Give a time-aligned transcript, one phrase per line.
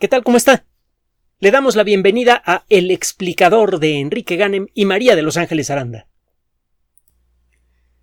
[0.00, 0.24] ¿Qué tal?
[0.24, 0.66] ¿Cómo está?
[1.38, 5.70] Le damos la bienvenida a El explicador de Enrique Ganem y María de Los Ángeles
[5.70, 6.08] Aranda.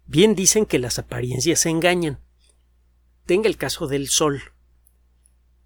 [0.05, 2.21] Bien dicen que las apariencias se engañan.
[3.25, 4.41] Tenga el caso del sol.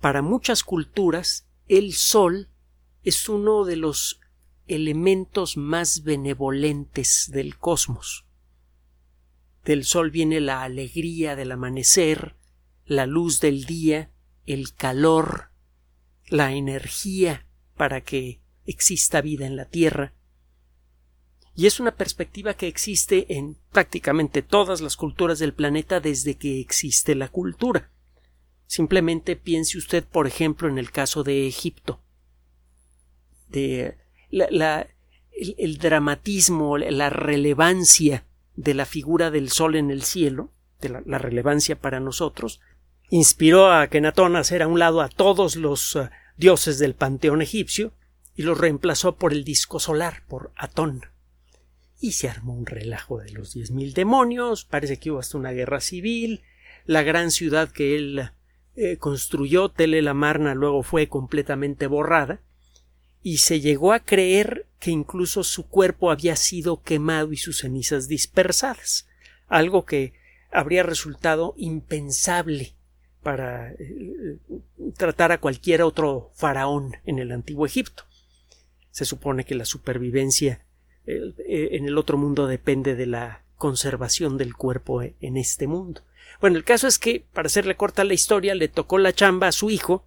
[0.02, 2.50] Para muchas culturas, el sol
[3.04, 4.20] es uno de los
[4.66, 8.26] elementos más benevolentes del cosmos.
[9.64, 12.36] Del sol viene la alegría del amanecer,
[12.84, 14.12] la luz del día,
[14.48, 15.52] el calor,
[16.28, 20.14] la energía para que exista vida en la Tierra.
[21.56, 26.60] Y es una perspectiva que existe en prácticamente todas las culturas del planeta desde que
[26.60, 27.92] existe la cultura.
[28.68, 32.02] Simplemente piense usted, por ejemplo, en el caso de Egipto.
[33.48, 33.98] De
[34.30, 34.88] la,
[35.32, 40.52] el, dramatismo, la relevancia de la figura del sol en el cielo,
[40.82, 42.60] de la, relevancia para nosotros,
[43.10, 47.42] inspiró a Kenatón a hacer a un lado a todos los uh, dioses del panteón
[47.42, 47.94] egipcio
[48.36, 51.06] y los reemplazó por el disco solar, por Atón.
[52.00, 55.52] Y se armó un relajo de los diez mil demonios, parece que hubo hasta una
[55.52, 56.42] guerra civil,
[56.86, 58.30] la gran ciudad que él
[58.76, 62.42] eh, construyó, Tele Marna, luego fue completamente borrada,
[63.24, 68.08] y se llegó a creer que incluso su cuerpo había sido quemado y sus cenizas
[68.08, 69.08] dispersadas,
[69.48, 70.14] algo que
[70.52, 72.75] habría resultado impensable
[73.26, 74.38] para eh,
[74.96, 78.04] tratar a cualquier otro faraón en el antiguo Egipto.
[78.92, 80.64] Se supone que la supervivencia
[81.08, 81.34] eh,
[81.72, 86.02] en el otro mundo depende de la conservación del cuerpo en este mundo.
[86.40, 89.52] Bueno, el caso es que, para hacerle corta la historia, le tocó la chamba a
[89.52, 90.06] su hijo,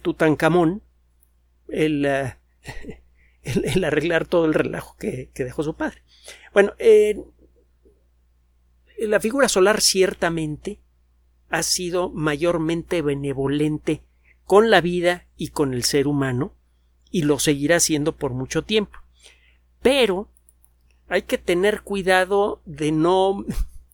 [0.00, 0.82] Tutankamón,
[1.68, 2.34] el, eh,
[3.42, 6.02] el, arreglar todo el relajo que, dejó su padre.
[6.54, 6.72] Bueno,
[8.96, 10.80] la figura solar ciertamente
[11.52, 14.02] ha sido mayormente benevolente
[14.44, 16.54] con la vida y con el ser humano
[17.10, 18.98] y lo seguirá siendo por mucho tiempo.
[19.82, 20.30] Pero
[21.08, 23.44] hay que tener cuidado de no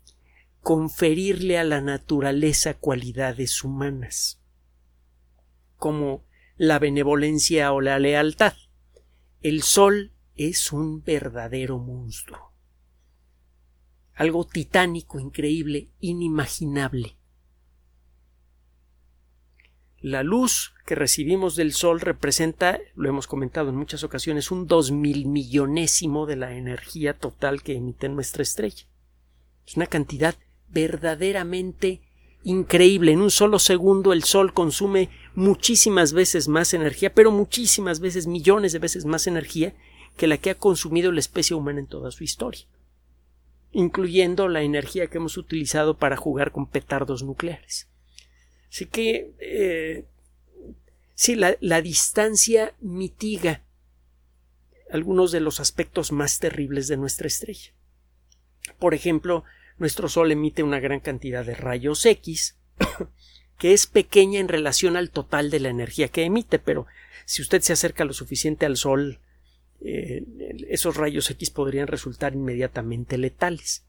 [0.63, 4.41] conferirle a la naturaleza cualidades humanas
[5.79, 6.23] como
[6.57, 8.55] la benevolencia o la lealtad.
[9.41, 12.53] El sol es un verdadero monstruo.
[14.15, 17.18] Algo titánico, increíble, inimaginable.
[20.01, 24.93] La luz que recibimos del Sol representa, lo hemos comentado en muchas ocasiones, un dos
[24.93, 28.85] mil millonésimo de la energía total que emite nuestra estrella.
[29.67, 30.37] Es una cantidad
[30.69, 32.01] verdaderamente
[32.45, 33.11] increíble.
[33.11, 38.73] En un solo segundo el Sol consume muchísimas veces más energía, pero muchísimas veces, millones
[38.73, 39.75] de veces más energía
[40.17, 42.67] que la que ha consumido la especie humana en toda su historia,
[43.73, 47.89] incluyendo la energía que hemos utilizado para jugar con petardos nucleares.
[48.71, 50.05] Así que eh,
[51.15, 53.63] sí, la, la distancia mitiga
[54.91, 57.73] algunos de los aspectos más terribles de nuestra estrella.
[58.79, 59.45] Por ejemplo,
[59.79, 62.57] nuestro Sol emite una gran cantidad de rayos X,
[63.59, 66.87] que es pequeña en relación al total de la energía que emite, pero
[67.25, 69.21] si usted se acerca lo suficiente al Sol,
[69.81, 70.25] eh,
[70.69, 73.85] esos rayos X podrían resultar inmediatamente letales.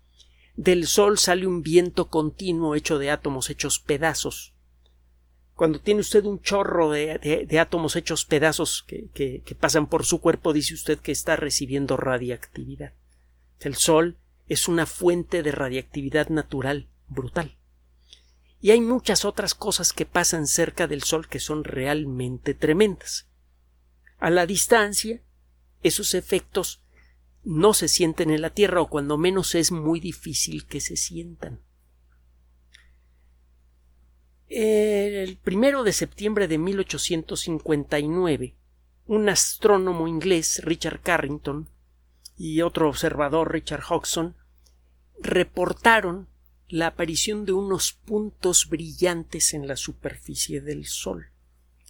[0.56, 4.54] Del Sol sale un viento continuo hecho de átomos hechos pedazos,
[5.60, 10.74] cuando tiene usted un chorro de, átomos hechos pedazos que, pasan por su cuerpo, dice
[10.74, 12.94] usted que está recibiendo radiactividad.
[13.60, 14.16] El Sol
[14.48, 17.58] es una fuente de radiactividad natural brutal.
[18.62, 23.28] Y hay muchas otras cosas que pasan cerca del Sol que son realmente tremendas.
[24.18, 25.22] A la distancia,
[25.84, 26.80] esos efectos
[27.44, 31.60] no se sienten en la Tierra o cuando menos es muy difícil que se sientan.
[34.50, 38.56] El primero de septiembre de 1859,
[39.06, 41.70] un astrónomo inglés, Richard Carrington,
[42.36, 44.36] y otro observador, Richard Hodgson,
[45.20, 46.30] reportaron
[46.68, 51.28] la aparición de unos puntos brillantes en la superficie del Sol.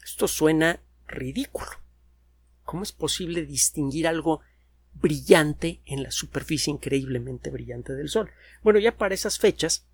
[0.04, 1.70] Esto suena ridículo.
[2.64, 4.42] ¿Cómo es posible distinguir algo
[4.96, 8.30] brillante en la superficie increíblemente brillante del Sol?
[8.64, 9.88] Bueno, ya para esas fechas,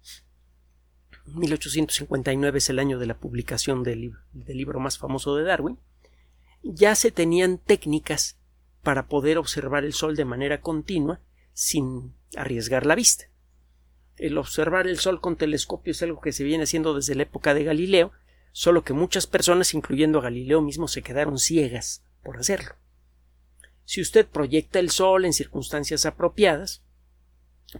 [1.26, 5.80] 1859 es el año de la publicación del, libro más famoso de Darwin,
[6.64, 8.38] ya se tenían técnicas
[8.84, 11.20] para poder observar el Sol de manera continua
[11.54, 13.26] sin arriesgar la vista.
[14.18, 17.54] El observar el Sol con telescopio es algo que se viene haciendo desde la época
[17.54, 18.12] de Galileo,
[18.52, 22.76] solo que muchas personas, incluyendo a Galileo mismo, se quedaron ciegas por hacerlo.
[23.84, 26.84] Si usted proyecta el Sol en circunstancias apropiadas,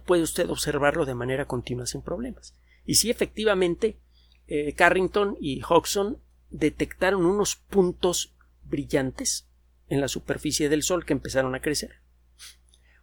[0.04, 2.54] puede usted observarlo de manera continua sin problemas.
[2.86, 3.98] Y sí, efectivamente,
[4.46, 6.18] eh, Carrington y Hodgson
[6.50, 8.34] detectaron unos puntos
[8.64, 9.48] brillantes
[9.88, 12.00] en la superficie del Sol que empezaron a crecer.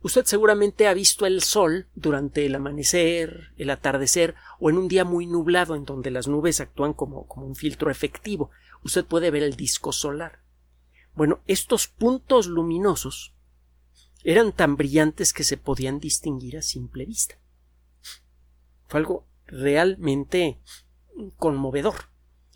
[0.01, 5.06] Usted seguramente ha visto el Sol durante el amanecer, el atardecer o en un día
[5.06, 8.51] muy nublado en donde las nubes actúan como, como un filtro efectivo.
[8.83, 10.41] Usted puede ver el disco solar.
[11.15, 13.33] Bueno, estos puntos luminosos
[14.24, 17.36] eran tan brillantes que se podían distinguir a simple vista.
[18.88, 20.59] Fue algo realmente
[21.38, 22.09] conmovedor.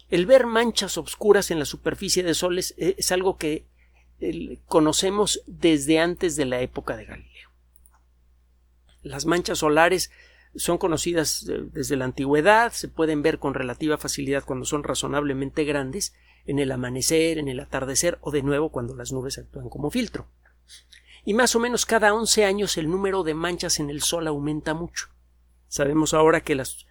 [0.09, 3.67] El ver manchas oscuras en la superficie del Sol es, algo que
[4.65, 7.49] conocemos desde antes de la época de Galileo.
[9.03, 10.11] Las manchas solares
[10.55, 15.65] son conocidas eh, desde la antigüedad, se pueden ver con relativa facilidad cuando son razonablemente
[15.65, 16.15] grandes,
[16.45, 20.27] en el amanecer, en el atardecer o de nuevo cuando las nubes actúan como filtro.
[21.25, 24.73] Y más o menos cada 11 años el número de manchas en el Sol aumenta
[24.73, 25.09] mucho.
[25.67, 26.86] Sabemos ahora que las eh,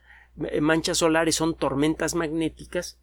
[0.60, 2.98] manchas solares son tormentas magnéticas.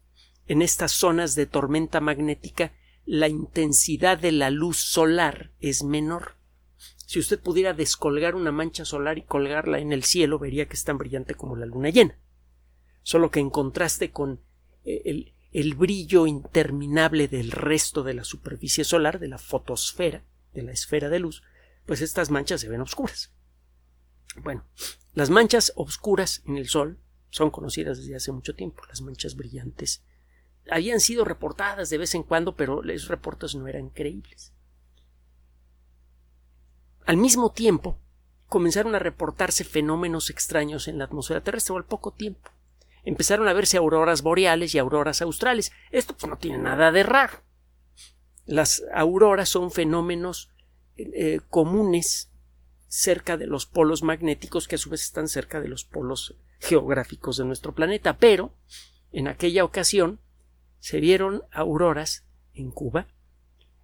[0.46, 2.72] En estas zonas de tormenta magnética
[3.06, 6.36] la intensidad de la luz solar es menor.
[7.06, 10.84] Si usted pudiera descolgar una mancha solar y colgarla en el cielo, vería que es
[10.84, 12.18] tan brillante como la luna llena.
[13.02, 14.40] Solo que en contraste con
[14.84, 20.72] eh, el brillo interminable del resto de la superficie solar, de la fotosfera, de la
[20.72, 21.42] esfera de luz,
[21.84, 23.32] pues estas manchas se ven oscuras.
[24.42, 24.64] Bueno,
[25.12, 26.98] las manchas oscuras en el Sol
[27.34, 30.04] son conocidas desde hace mucho tiempo, las manchas brillantes.
[30.70, 34.52] Habían sido reportadas de vez en cuando, pero los reportes no eran creíbles.
[37.04, 37.98] Al mismo tiempo,
[38.46, 42.50] comenzaron a reportarse fenómenos extraños en la atmósfera terrestre al poco tiempo.
[43.02, 45.72] Empezaron a verse auroras boreales y auroras australes.
[45.90, 47.40] Esto pues, no tiene nada de raro.
[48.46, 50.52] Las auroras son fenómenos
[50.96, 52.30] eh, comunes
[52.86, 57.36] cerca de los polos magnéticos que a su vez están cerca de los polos geográficos
[57.36, 58.18] de nuestro planeta.
[58.18, 58.54] Pero
[59.12, 60.20] en aquella ocasión
[60.80, 63.08] se vieron auroras en Cuba,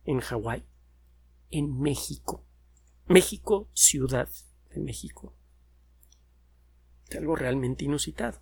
[0.04, 0.64] en Hawái,
[1.50, 2.44] en México.
[3.06, 4.28] México, ciudad
[4.74, 5.34] de México.
[7.16, 8.40] Algo realmente inusitado.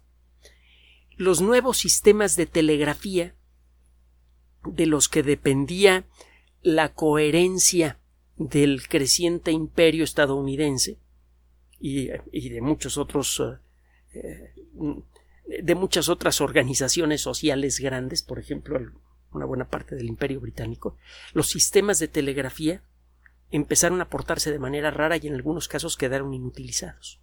[1.17, 3.35] Los nuevos sistemas de telegrafía
[4.65, 6.07] de los que dependía
[6.63, 7.99] la coherencia
[8.37, 11.01] del creciente imperio estadounidense
[11.81, 13.59] y, de muchos otros eh,
[14.15, 18.81] de muchas otras organizaciones sociales grandes, por ejemplo,
[19.33, 20.97] una buena parte del imperio británico,
[21.33, 22.83] los sistemas de telegrafía
[23.51, 27.21] empezaron a portarse de manera rara y en algunos casos quedaron inutilizados.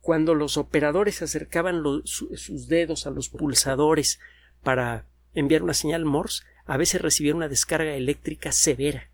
[0.00, 4.18] Cuando los operadores acercaban sus dedos a los pulsadores
[4.62, 9.10] para enviar una señal Morse, a veces recibían una descarga eléctrica severa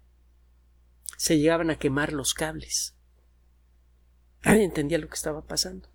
[1.17, 2.95] se llegaban a quemar los cables.
[4.45, 5.89] Nadie entendía lo que estaba pasando.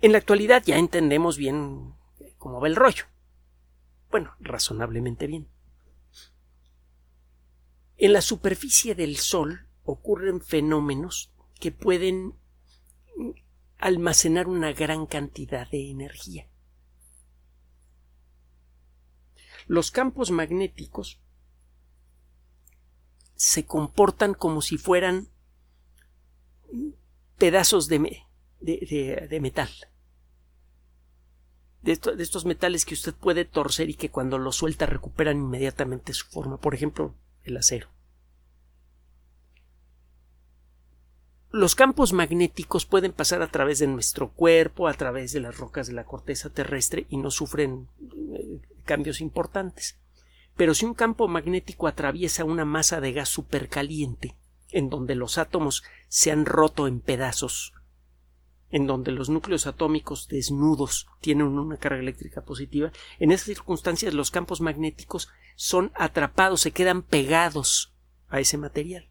[0.00, 1.94] En la actualidad ya entendemos bien
[2.38, 3.04] cómo va el rollo.
[4.10, 5.48] Bueno, razonablemente bien.
[7.96, 12.34] En la superficie del Sol ocurren fenómenos que pueden
[13.78, 16.48] almacenar una gran cantidad de energía.
[19.66, 21.20] Los campos magnéticos
[23.36, 25.28] se comportan como si fueran
[27.38, 27.98] pedazos de,
[29.40, 29.70] metal.
[31.82, 36.26] De, estos metales que usted puede torcer y que cuando los suelta recuperan inmediatamente su
[36.26, 36.58] forma.
[36.58, 37.88] Por ejemplo, el acero.
[41.52, 45.88] Los campos magnéticos pueden pasar a través de nuestro cuerpo, a través de las rocas
[45.88, 47.88] de la corteza terrestre y no sufren
[48.34, 49.98] eh, cambios importantes.
[50.56, 54.36] Pero si un campo magnético atraviesa una masa de gas supercaliente,
[54.70, 57.72] en donde los átomos se han roto en pedazos,
[58.70, 64.30] en donde los núcleos atómicos desnudos tienen una carga eléctrica positiva, en esas circunstancias los
[64.30, 67.92] campos magnéticos son atrapados, se quedan pegados
[68.28, 69.08] a ese material.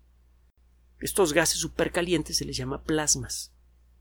[1.00, 3.54] Estos gases supercalientes se les llama plasmas,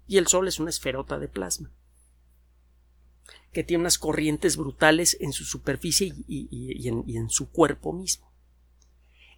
[0.06, 1.72] y el Sol es una esferota de plasma
[3.52, 8.30] que tiene unas corrientes brutales en su superficie y, en, su cuerpo mismo.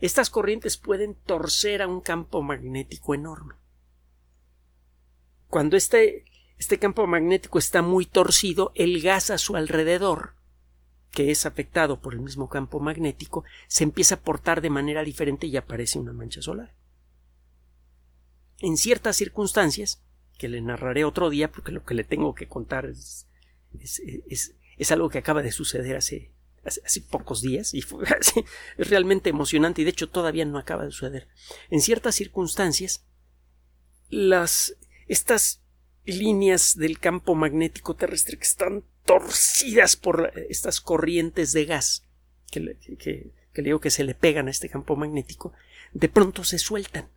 [0.01, 3.55] Estas corrientes pueden torcer a un campo magnético enorme.
[5.51, 6.25] Cuando este,
[6.59, 10.35] este campo magnético está muy torcido, el gas a su alrededor,
[11.11, 15.47] que es afectado por el mismo campo magnético, se empieza a portar de manera diferente
[15.47, 16.75] y aparece una mancha solar.
[18.61, 20.03] En ciertas circunstancias,
[20.39, 23.27] que le narraré otro día porque lo que le tengo que contar es
[23.79, 26.33] es, algo que acaba de suceder hace,
[26.65, 28.05] hace, pocos días y fue,
[28.79, 31.29] es realmente emocionante y de hecho todavía no acaba de suceder.
[31.71, 33.05] En ciertas circunstancias,
[34.09, 34.77] las,
[35.11, 35.61] estas
[36.05, 42.07] líneas del campo magnético terrestre que están torcidas por estas corrientes de gas
[42.51, 45.53] que, que, le digo que se le pegan a este campo magnético,
[45.93, 47.09] de pronto se sueltan.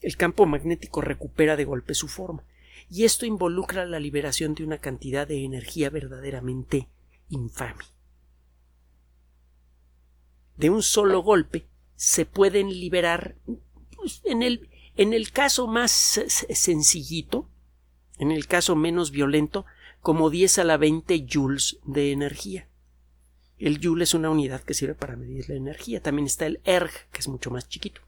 [0.00, 2.44] El campo magnético recupera de golpe su forma.
[2.88, 6.88] Y esto involucra la liberación de una cantidad de energía verdaderamente
[7.30, 7.84] infame.
[10.56, 13.36] De un solo golpe se pueden liberar,
[13.96, 16.20] pues, en, el, en el caso más
[16.50, 17.48] sencillito,
[18.18, 19.66] en el caso menos violento,
[20.00, 22.68] como 10 a la 20 joules de energía.
[23.58, 26.02] El joule es una unidad que sirve para medir la energía.
[26.02, 28.02] También está el erg, que es mucho más chiquito.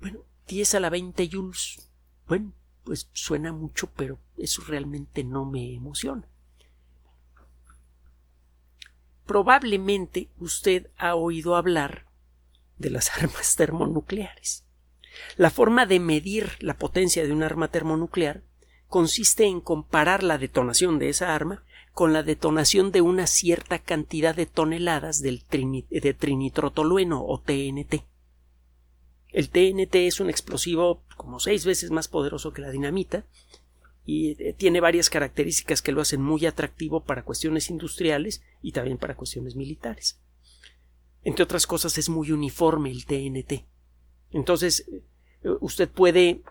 [0.00, 1.88] Bueno, 10 a la 20 joules.
[2.26, 2.52] Bueno,
[2.84, 6.26] pues suena mucho, pero eso realmente no me emociona.
[9.26, 12.06] Probablemente usted ha oído hablar
[12.78, 14.65] de las armas termonucleares.
[15.36, 18.42] La forma de medir la potencia de un arma termonuclear
[18.88, 24.34] consiste en comparar la detonación de esa arma con la detonación de una cierta cantidad
[24.34, 28.04] de toneladas de trinitrotolueno o TNT.
[29.36, 33.24] El TNT es un explosivo como seis veces más poderoso que la dinamita
[34.06, 38.96] y eh, tiene varias características que lo hacen muy atractivo para cuestiones industriales y también
[38.96, 40.20] para cuestiones militares.
[41.22, 43.66] Entre otras cosas es muy uniforme el TNT.
[44.36, 44.86] Entonces
[45.60, 46.42] usted puede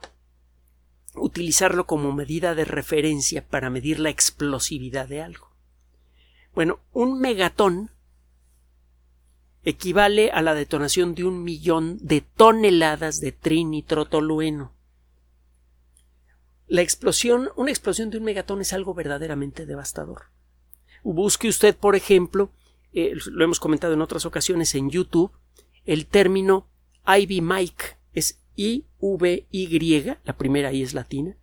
[1.14, 5.52] utilizarlo como medida de referencia para medir la explosividad de algo.
[6.56, 7.92] Bueno, un megatón
[9.64, 14.74] equivale a la detonación de un millón de toneladas de trinitrotolueno.
[16.66, 20.24] La explosión, una explosión de un megatón es algo verdaderamente devastador.
[21.04, 22.50] Busque usted, por ejemplo,
[22.94, 25.32] eh, lo hemos comentado en otras ocasiones en YouTube,
[25.86, 26.68] el término
[27.08, 31.36] Ivy Mike es I-V-Y, la primera I es latina,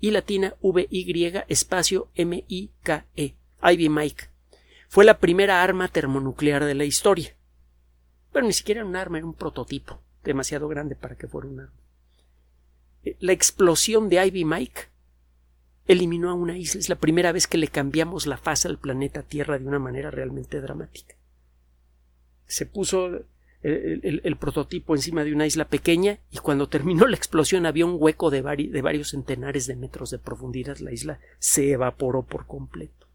[0.00, 4.30] y latina V-Y espacio M-I-K-E, Ivy Mike.
[4.88, 7.36] Fue la primera arma termonuclear de la historia.
[8.32, 11.60] Pero ni siquiera era un arma, era un prototipo, demasiado grande para que fuera un
[11.60, 11.80] arma.
[13.04, 14.82] Eh, la explosión de Ivy Mike
[15.86, 16.80] eliminó a una isla.
[16.80, 20.10] Es la primera vez que le cambiamos la faz al planeta Tierra de una manera
[20.10, 21.16] realmente dramática.
[22.46, 23.24] Se puso
[23.62, 28.30] el, prototipo encima de una isla pequeña y cuando terminó la explosión había un hueco
[28.30, 30.78] de, de varios centenares de metros de profundidad.
[30.78, 33.06] La isla se evaporó por completo.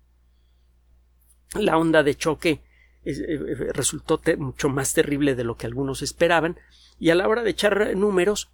[1.55, 2.61] La onda de choque
[3.05, 6.57] eh, eh, resultó mucho más terrible de lo que algunos esperaban
[6.99, 8.51] y a la hora de echar números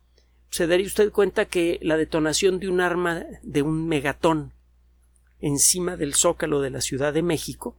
[0.49, 4.51] se daría usted cuenta que la detonación de un arma de un megatón
[5.39, 7.77] encima del zócalo de la Ciudad de México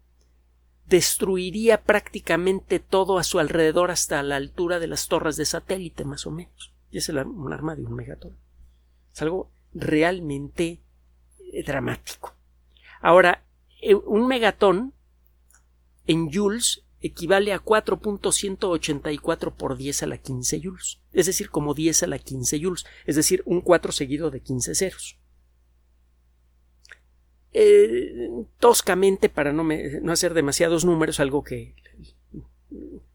[0.86, 6.26] destruiría prácticamente todo a su alrededor hasta la altura de las torres de satélite, más
[6.26, 6.72] o menos.
[6.90, 8.36] Y es un arma de un megatón.
[9.12, 10.80] Es algo realmente
[11.52, 12.34] eh, dramático.
[13.00, 13.44] Ahora,
[13.80, 14.92] eh, un megatón
[16.06, 22.04] en joules equivale a 4.184 por 10 a la 15 joules, es decir, como 10
[22.04, 25.18] a la 15 joules, es decir, un 4 seguido de 15 ceros.
[27.52, 31.74] Eh, toscamente, para no, no hacer demasiados números, algo que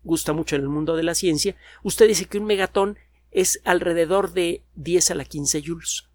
[0.04, 2.98] gusta mucho en el mundo de la ciencia, usted dice que un megatón
[3.32, 6.08] es alrededor de 10 a la 15 joules.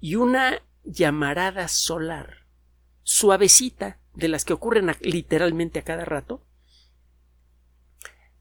[0.00, 2.46] Y una llamarada solar
[3.02, 6.42] suavecita, de las que ocurren literalmente a cada rato,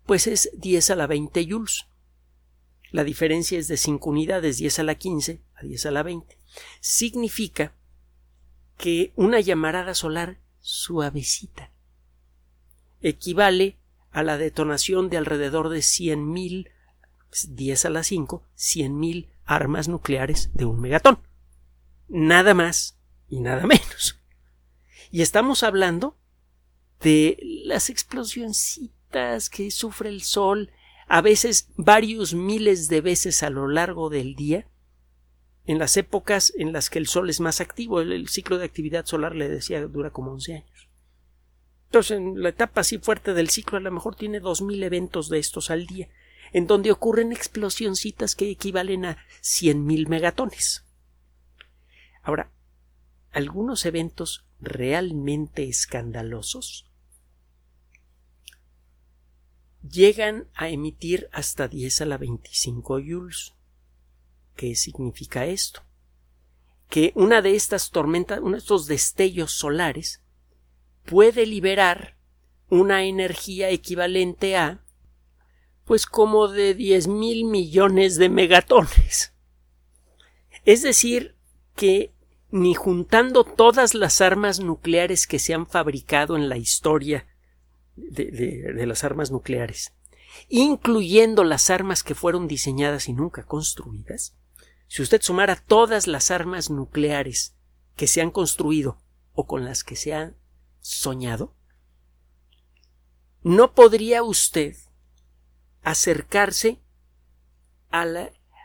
[0.06, 1.86] pues es 10 a la 20 joules.
[2.92, 6.38] La diferencia es de 5 unidades, 10 a la 15 a 10 a la 20.
[6.80, 7.74] Significa
[8.78, 11.72] que una llamarada solar suavecita
[13.02, 13.78] equivale
[14.12, 16.72] a la detonación de alrededor de 100.000,
[17.50, 21.20] 10 a la 5, 100.000 armas nucleares de un megatón.
[22.08, 22.98] Nada más
[23.30, 24.20] y nada menos.
[25.12, 26.18] Y estamos hablando
[27.02, 30.72] de las explosioncitas que sufre el Sol,
[31.08, 34.68] a veces varios miles de veces a lo largo del día,
[35.66, 38.02] en las épocas en las que el Sol es más activo.
[38.02, 40.90] El, ciclo de actividad solar, le decía, dura como 11 años.
[41.86, 45.40] Entonces, en la etapa así fuerte del ciclo, a lo mejor tiene 2.000 eventos de
[45.40, 46.10] estos al día,
[46.52, 50.86] en donde ocurren explosioncitas que equivalen a 100.000 megatones.
[52.22, 52.52] Ahora,
[53.32, 56.90] algunos eventos realmente escandalosos
[59.90, 63.54] llegan a emitir hasta 10 a la 25 joules.
[64.56, 65.84] ¿Qué significa esto?
[66.90, 70.22] Que una de estas tormentas, uno de estos destellos solares,
[71.06, 72.18] puede liberar
[72.70, 74.82] una energía equivalente a
[75.86, 79.34] pues como de diez mil millones de megatones.
[80.66, 81.36] Es decir,
[81.76, 82.12] que
[82.50, 87.28] ni juntando todas las armas nucleares que se han fabricado en la historia
[87.96, 89.94] de, de, las armas nucleares,
[90.50, 94.36] incluyendo las armas que fueron diseñadas y nunca construidas,
[94.88, 97.56] si usted sumara todas las armas nucleares
[97.96, 98.98] que se han construido
[99.34, 100.36] o con las que se han
[100.80, 101.56] soñado,
[103.42, 104.76] no podría usted
[105.84, 106.80] acercarse
[107.92, 108.06] a,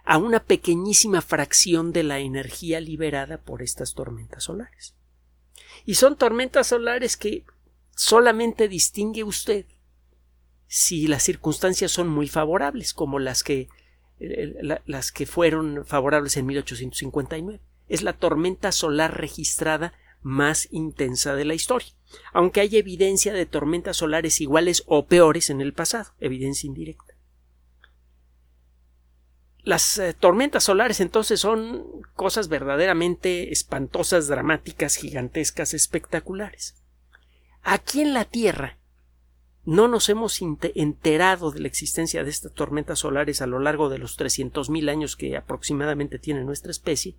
[0.05, 4.95] a una pequeñísima fracción de la energía liberada por estas tormentas solares.
[5.85, 7.45] Y son tormentas solares que
[7.95, 9.67] solamente distingue usted
[10.67, 13.69] si las circunstancias son muy favorables, como las que,
[14.21, 17.61] las que fueron favorables en 1859.
[17.89, 21.89] Es la tormenta solar registrada más intensa de la historia,
[22.33, 27.15] aunque hay evidencia de tormentas solares iguales o peores en el pasado, evidencia indirecta.
[29.63, 31.85] Las eh, tormentas solares entonces son
[32.15, 36.77] cosas verdaderamente espantosas, dramáticas, gigantescas, espectaculares.
[37.63, 38.79] Aquí en la Tierra
[39.65, 43.99] no nos hemos enterado de la existencia de estas tormentas solares a lo largo de
[43.99, 47.17] los 300.000 años que aproximadamente tiene nuestra especie,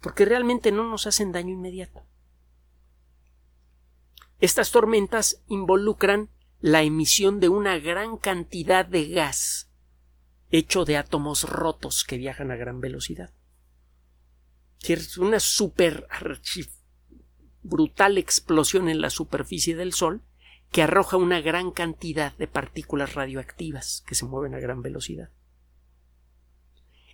[0.00, 2.02] porque realmente no nos hacen daño inmediato.
[4.40, 6.28] Estas tormentas involucran
[6.60, 9.66] la emisión de una gran cantidad de gas
[10.50, 13.32] hecho de átomos rotos que viajan a gran velocidad.
[14.82, 16.06] Es una super
[17.62, 20.22] brutal explosión en la superficie del Sol
[20.70, 25.30] que arroja una gran cantidad de partículas radioactivas que se mueven a gran velocidad.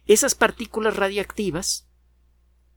[0.07, 1.89] Esas partículas radioactivas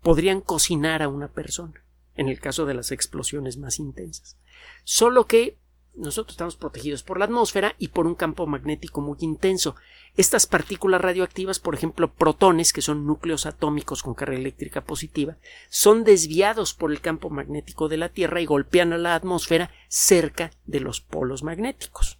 [0.01, 1.83] podrían cocinar a una persona
[2.15, 4.37] en el caso de las explosiones más intensas.
[4.83, 5.57] Solo que
[5.97, 9.75] nosotros estamos protegidos por la atmósfera y por un campo magnético muy intenso.
[10.17, 15.37] Estas partículas radioactivas, por ejemplo, protones, que son núcleos atómicos con carga eléctrica positiva,
[15.69, 20.51] son desviados por el campo magnético de la Tierra y golpean a la atmósfera cerca
[20.65, 22.19] de los polos magnéticos.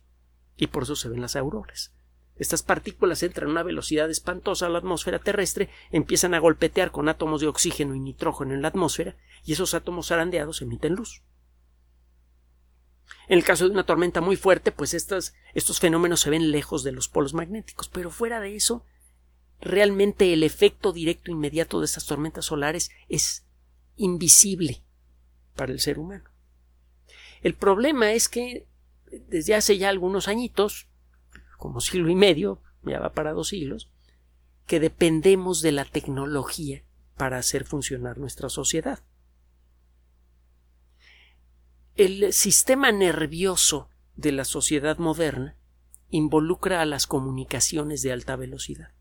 [0.58, 1.94] Y por eso se ven las auroras.
[2.38, 7.08] Estas partículas entran a una velocidad espantosa a la atmósfera terrestre, empiezan a golpetear con
[7.08, 11.24] átomos de oxígeno y nitrógeno en la atmósfera, y esos átomos zarandeados emiten luz.
[13.28, 15.34] En el caso de una tormenta muy fuerte, pues estos,
[15.80, 18.86] fenómenos se ven lejos de los polos magnéticos, pero fuera de eso,
[19.62, 23.46] realmente el efecto directo inmediato de estas tormentas solares es
[23.96, 24.84] invisible
[25.56, 26.30] para el ser humano.
[27.42, 28.68] El problema es que
[29.28, 30.88] desde hace ya algunos añitos,
[31.58, 33.90] como siglo y medio, ya va para dos siglos,
[34.68, 36.84] que dependemos de la tecnología
[37.18, 39.00] para hacer funcionar nuestra sociedad.
[41.98, 45.56] El sistema nervioso de la sociedad moderna
[46.10, 48.92] involucra a las comunicaciones de alta velocidad.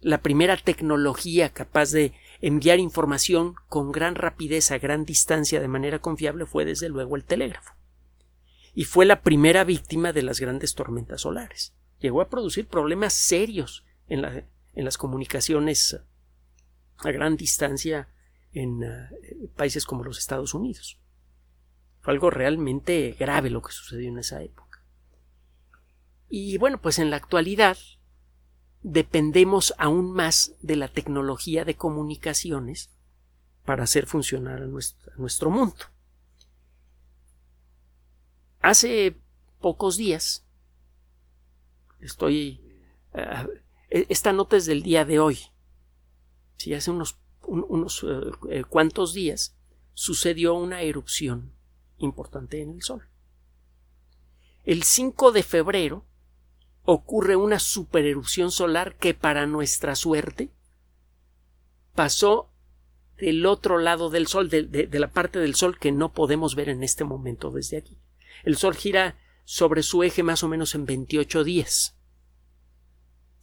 [0.00, 5.98] La primera tecnología capaz de enviar información con gran rapidez a gran distancia de manera
[5.98, 7.74] confiable fue desde luego el telégrafo.
[8.74, 11.74] Y fue la primera víctima de las grandes tormentas solares.
[11.98, 14.22] Llegó a producir problemas serios en,
[14.76, 16.00] las comunicaciones
[16.98, 18.08] a gran distancia
[18.52, 19.10] en eh,
[19.56, 21.01] países como los Estados Unidos.
[22.02, 24.84] Fue algo realmente grave lo que sucedió en esa época.
[26.28, 27.76] Y bueno, pues en la actualidad
[28.82, 32.90] dependemos aún más de la tecnología de comunicaciones
[33.64, 34.66] para hacer funcionar a
[35.16, 35.84] nuestro, mundo.
[38.60, 39.16] Hace
[39.60, 40.44] pocos días
[42.00, 42.60] estoy
[43.14, 43.46] eh,
[44.08, 45.38] esta nota es del día de hoy.
[46.56, 49.56] Sí, hace unos, unos eh, eh, cuantos días
[49.94, 51.52] sucedió una erupción
[52.04, 53.08] importante en el Sol.
[54.64, 56.04] El 5 de febrero
[56.84, 60.50] ocurre una supererupción solar que para nuestra suerte
[61.94, 62.50] pasó
[63.18, 66.82] del otro lado del Sol, de, la parte del Sol que no podemos ver en
[66.82, 67.98] este momento desde aquí.
[68.44, 71.96] El Sol gira sobre su eje más o menos en 28 días.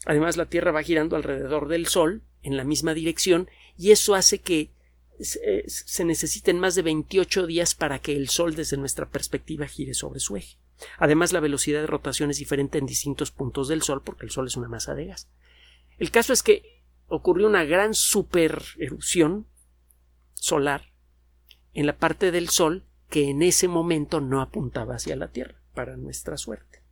[0.06, 4.39] Además, la Tierra va girando alrededor del Sol en la misma dirección y eso hace
[4.39, 4.72] que
[5.19, 9.93] eh, se necesiten más de 28 días para que el Sol desde nuestra perspectiva gire
[9.93, 10.58] sobre su eje.
[10.97, 14.47] Además, la velocidad de rotación es diferente en distintos puntos del Sol porque el Sol
[14.47, 15.29] es una masa de gas.
[15.97, 19.45] El caso es que ocurrió una gran super erupción
[20.36, 20.93] solar
[21.73, 25.97] en la parte del Sol que en ese momento no apuntaba hacia la Tierra, para
[25.97, 26.84] nuestra suerte.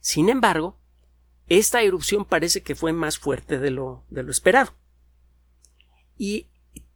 [0.00, 0.80] Sin embargo,
[1.46, 4.74] esta erupción parece que fue más fuerte de lo, de lo esperado.
[6.16, 6.48] Y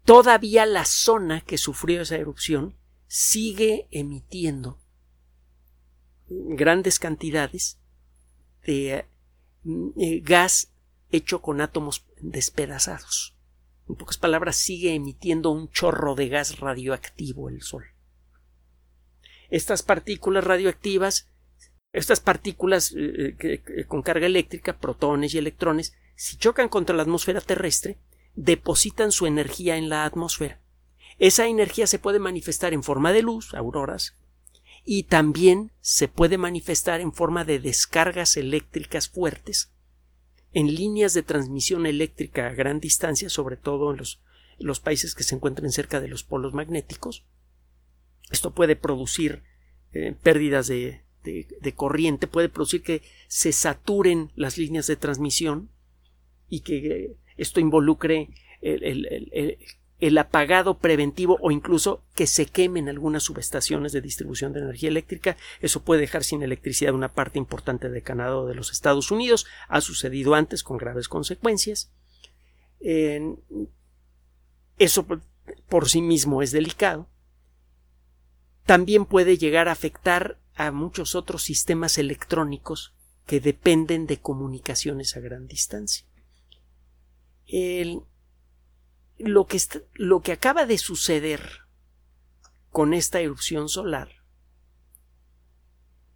[0.07, 2.75] todavía la zona que sufrió esa erupción
[3.09, 4.81] sigue emitiendo
[6.29, 7.79] grandes cantidades
[8.65, 10.73] de eh, gas
[11.11, 13.37] hecho con átomos despedazados.
[13.89, 17.85] En pocas palabras, sigue emitiendo un chorro de gas radioactivo el Sol.
[19.49, 21.31] Estas partículas radioactivas,
[21.93, 27.41] estas partículas eh, eh, con carga eléctrica, protones y electrones, si chocan contra la atmósfera
[27.41, 27.99] terrestre,
[28.37, 30.61] depositan su energía en la atmósfera.
[31.19, 34.15] Esa energía se puede manifestar en forma de luz, auroras,
[34.85, 39.73] y también se puede manifestar en forma de descargas eléctricas fuertes
[40.53, 43.99] en líneas de transmisión eléctrica a gran distancia, sobre todo en
[44.59, 47.27] los, países que se encuentren cerca de los polos magnéticos.
[48.31, 49.43] Esto puede producir
[49.93, 51.03] eh, pérdidas de,
[51.75, 55.71] corriente, puede producir que se saturen las líneas de transmisión
[56.49, 63.93] y que eh, esto involucre el, apagado preventivo o incluso que se quemen algunas subestaciones
[63.93, 65.37] de distribución de energía eléctrica.
[65.61, 69.47] Eso puede dejar sin electricidad una parte importante de Canadá o de los Estados Unidos.
[69.69, 71.93] Ha sucedido antes con graves consecuencias.
[74.79, 75.07] eso
[75.69, 77.09] por sí mismo es delicado.
[78.65, 82.95] También puede llegar a afectar a muchos otros sistemas electrónicos
[83.27, 86.06] que dependen de comunicaciones a gran distancia.
[87.47, 88.03] El,
[89.19, 89.61] lo que,
[89.95, 91.67] lo que acaba de suceder
[92.71, 94.11] con esta erupción solar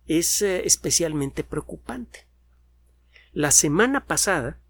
[0.07, 2.27] es eh, especialmente preocupante.
[3.33, 4.61] La semana pasada,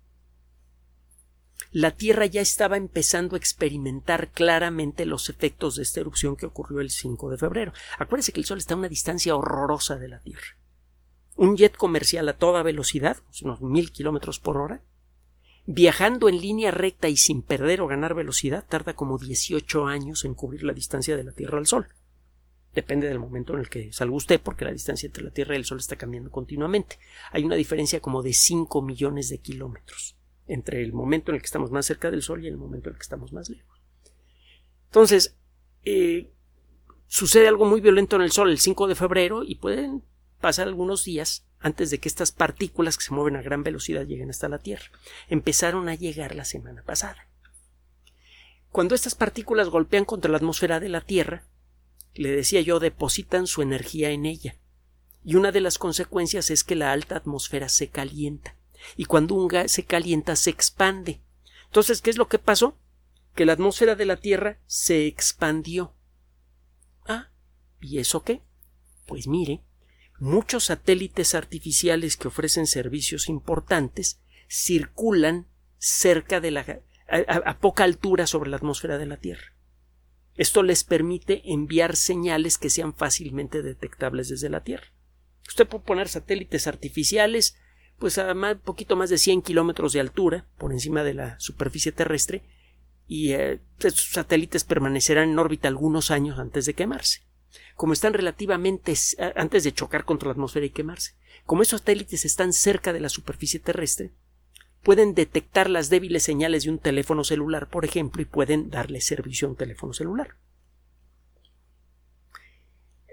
[1.73, 6.81] la Tierra ya estaba empezando a experimentar claramente los efectos de esta erupción que ocurrió
[6.81, 7.73] el 5 de febrero.
[7.99, 10.59] Acuérdense que el Sol está a una distancia horrorosa de la Tierra.
[11.37, 14.83] Un jet comercial a toda velocidad, unos mil kilómetros por hora,
[15.72, 20.35] viajando en línea recta y sin perder o ganar velocidad, tarda como 18 años en
[20.35, 21.87] cubrir la distancia de la Tierra al Sol.
[22.74, 25.59] Depende del momento en el que salga usted, porque la distancia entre la Tierra y
[25.59, 26.98] el Sol está cambiando continuamente.
[27.30, 30.16] Hay una diferencia como de 5 millones de kilómetros
[30.48, 32.94] entre el momento en el que estamos más cerca del Sol y el momento en
[32.94, 33.80] el que estamos más lejos.
[34.87, 35.37] Entonces,
[35.85, 36.33] eh,
[37.06, 40.02] sucede algo muy violento en el Sol el 5 de febrero y pueden
[40.40, 44.31] pasar algunos días antes de que estas partículas que se mueven a gran velocidad lleguen
[44.31, 44.90] hasta la Tierra.
[45.29, 47.29] Empezaron a llegar la semana pasada.
[48.70, 51.44] Cuando estas partículas golpean contra la atmósfera de la Tierra,
[52.14, 54.57] le decía yo, depositan su energía en ella.
[55.25, 58.57] Y una de las consecuencias es que la alta atmósfera se calienta.
[58.96, 61.20] Y cuando un gas se calienta, se expande.
[61.66, 62.79] Entonces, ¿qué es lo que pasó?
[63.35, 65.94] Que la atmósfera de la Tierra se expandió.
[67.07, 67.29] Ah,
[67.81, 68.42] ¿y eso qué?
[69.07, 69.62] Pues mire,
[70.20, 75.46] muchos satélites artificiales que ofrecen servicios importantes circulan
[75.78, 79.54] cerca de la a, poca altura sobre la atmósfera de la Tierra.
[80.37, 84.92] Esto les permite enviar señales que sean fácilmente detectables desde la Tierra.
[85.48, 87.56] Usted puede poner satélites artificiales
[87.98, 91.92] pues a un poquito más de 100 kilómetros de altura por encima de la superficie
[91.92, 92.44] terrestre
[93.06, 97.29] y eh, satélites permanecerán en órbita algunos años antes de quemarse
[97.80, 98.92] como están relativamente
[99.36, 101.14] antes de chocar contra la atmósfera y quemarse.
[101.46, 104.10] Como esos satélites están cerca de la superficie terrestre,
[104.82, 109.48] pueden detectar las débiles señales de un teléfono celular, por ejemplo, y pueden darle servicio
[109.48, 110.36] a un teléfono celular.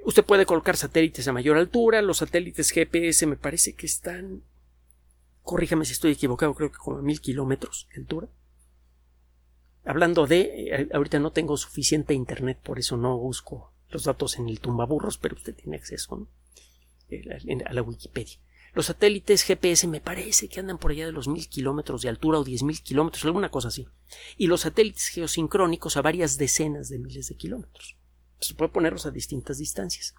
[0.03, 4.43] Usted puede colocar satélites a mayor altura, los satélites GPS me parece que están,
[5.43, 8.27] corríjame si estoy equivocado, creo que como a mil kilómetros de altura.
[9.85, 14.49] Hablando de, eh, ahorita no tengo suficiente internet, por eso no busco los datos en
[14.49, 16.27] el tumbaburros, pero usted tiene acceso
[17.65, 18.37] a la Wikipedia.
[18.73, 22.39] Los satélites GPS me parece que andan por allá de los mil kilómetros de altura
[22.39, 23.87] o diez mil kilómetros, alguna cosa así.
[24.37, 27.97] Y los satélites geosincrónicos a varias decenas de miles de kilómetros.
[28.39, 30.13] Se puede ponerlos a distintas distancias.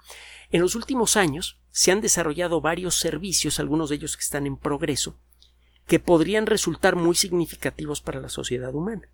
[0.50, 4.56] En los últimos años se han desarrollado varios servicios, algunos de ellos que están en
[4.56, 5.20] progreso,
[5.86, 9.08] que podrían resultar muy significativos para la sociedad humana.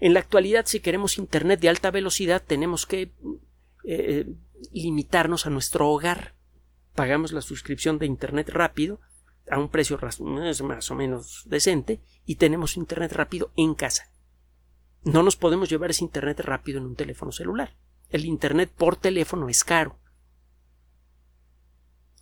[0.00, 3.12] En la actualidad, si queremos Internet de alta velocidad, tenemos que
[3.86, 4.26] eh,
[4.72, 6.34] limitarnos a nuestro hogar.
[6.94, 9.00] Pagamos la suscripción de Internet rápido
[9.48, 14.10] a un precio más o menos decente y tenemos Internet rápido en casa.
[15.04, 17.76] No nos podemos llevar ese Internet rápido en un teléfono celular.
[18.10, 20.00] El Internet por teléfono es caro.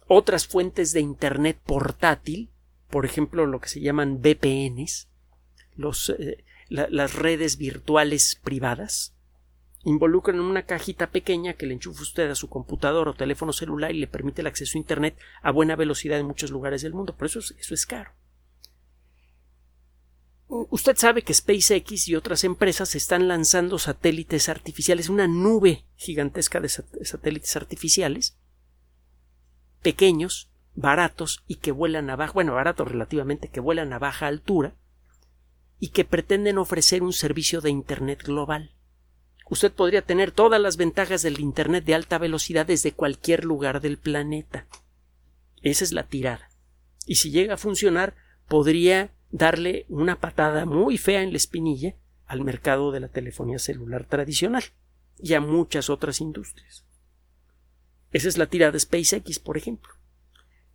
[0.06, 2.50] Otras fuentes de Internet portátil,
[2.90, 5.08] por ejemplo lo que se llaman VPNs,
[6.18, 9.13] eh, las redes virtuales privadas,
[9.84, 14.00] involucran una cajita pequeña que le enchufa usted a su computador o teléfono celular y
[14.00, 17.14] le permite el acceso a Internet a buena velocidad en muchos lugares del mundo.
[17.14, 18.12] Por eso es, eso es caro.
[20.46, 26.68] Usted sabe que SpaceX y otras empresas están lanzando satélites artificiales, una nube gigantesca de
[26.68, 28.36] satélites artificiales,
[29.82, 34.74] pequeños, baratos y que vuelan a baja, bueno, baratos relativamente, que vuelan a baja altura,
[35.78, 38.70] y que pretenden ofrecer un servicio de Internet global.
[39.48, 43.98] Usted podría tener todas las ventajas del Internet de alta velocidad desde cualquier lugar del
[43.98, 44.66] planeta.
[45.62, 46.50] Esa es la tirada.
[47.06, 48.14] Y si llega a funcionar,
[48.48, 51.94] podría darle una patada muy fea en la espinilla
[52.26, 54.64] al mercado de la telefonía celular tradicional
[55.18, 56.86] y a muchas otras industrias.
[58.12, 59.92] Esa es la tirada de SpaceX, por ejemplo.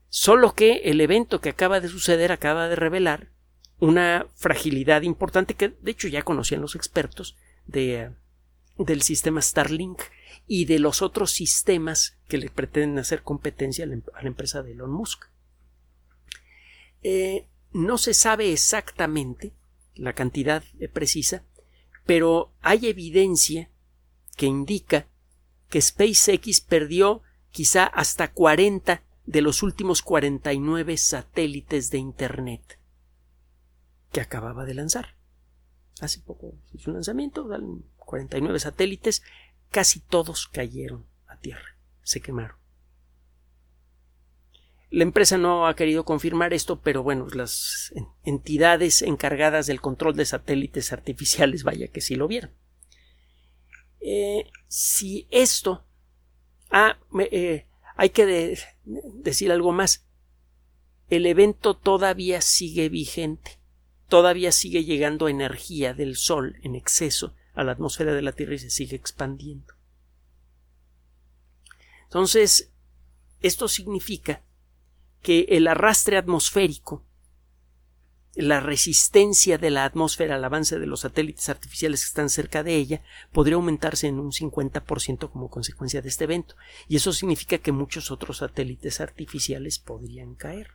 [0.09, 3.29] Solo que el evento que acaba de suceder acaba de revelar
[3.79, 8.11] una fragilidad importante que de hecho ya conocían los expertos de,
[8.79, 10.01] del sistema Starlink
[10.47, 14.91] y de los otros sistemas que le pretenden hacer competencia a la, empresa de Elon
[14.91, 15.25] Musk.
[17.03, 19.53] Eh, no se sabe exactamente
[19.95, 20.63] la cantidad
[20.93, 21.43] precisa,
[22.05, 23.69] pero hay evidencia
[24.35, 25.07] que indica
[25.69, 32.79] que SpaceX perdió quizá hasta 40 de los últimos 49 satélites de Internet
[34.11, 35.15] que acababa de lanzar.
[36.01, 37.47] Hace poco hizo un lanzamiento,
[38.09, 39.21] 49 satélites,
[39.69, 42.57] casi todos cayeron a tierra, se quemaron.
[44.89, 47.93] La empresa no ha querido confirmar esto, pero bueno, las
[48.23, 52.51] entidades encargadas del control de satélites artificiales, vaya que sí lo vieron.
[54.01, 55.85] Eh, si esto.
[56.71, 56.97] Ah,
[57.31, 60.07] eh, hay que decir algo más.
[61.11, 63.59] El evento todavía sigue vigente.
[64.07, 68.59] Todavía sigue llegando energía del Sol en exceso a la atmósfera de la Tierra y
[68.59, 69.73] se sigue expandiendo.
[72.05, 72.71] Entonces,
[73.41, 74.41] esto significa
[75.21, 77.05] que el arrastre atmosférico,
[78.35, 82.75] la resistencia de la atmósfera al avance de los satélites artificiales que están cerca de
[82.75, 86.55] ella, podría aumentarse en un 50% como consecuencia de este evento.
[86.87, 90.71] Y eso significa que muchos otros satélites artificiales podrían caer.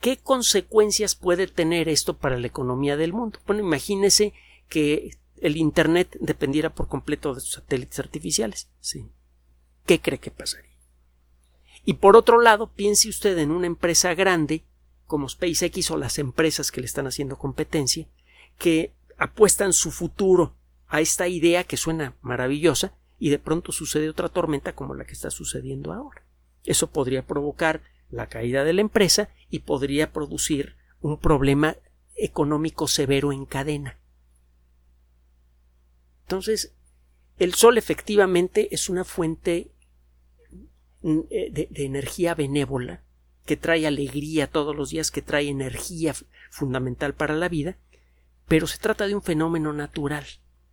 [0.00, 3.38] ¿Qué consecuencias puede tener esto para la economía del mundo?
[3.46, 4.32] Bueno, imagínese
[4.68, 8.68] que el Internet dependiera por completo de sus satélites artificiales.
[8.80, 9.10] Sí.
[9.86, 10.70] ¿Qué cree que pasaría?
[11.84, 14.64] Y por otro lado, piense usted en una empresa grande
[15.06, 18.06] como SpaceX o las empresas que le están haciendo competencia,
[18.58, 20.54] que apuestan su futuro
[20.86, 25.12] a esta idea que suena maravillosa y de pronto sucede otra tormenta como la que
[25.12, 26.22] está sucediendo ahora.
[26.64, 31.76] Eso podría provocar la caída de la empresa y podría producir un problema
[32.16, 33.99] económico severo en cadena.
[36.30, 36.72] Entonces,
[37.38, 39.72] el Sol efectivamente es una fuente
[41.02, 43.02] eh, de, energía benévola
[43.44, 46.14] que trae alegría todos los días, que trae energía
[46.52, 47.78] fundamental para la vida,
[48.46, 50.24] pero se trata de un fenómeno natural,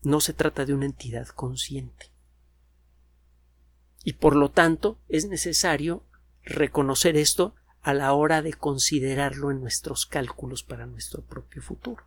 [0.03, 2.11] no se trata de una entidad consciente.
[4.03, 6.03] Y por lo tanto es necesario
[6.43, 12.06] reconocer esto a la hora de considerarlo en nuestros cálculos para nuestro propio futuro.